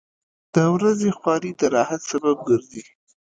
[0.53, 2.83] •د ورځې خواري د راحت سبب ګرځي.